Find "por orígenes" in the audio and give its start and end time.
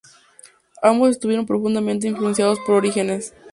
2.65-3.35